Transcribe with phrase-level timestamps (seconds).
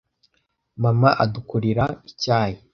[0.83, 2.57] Mama adukorera icyayi.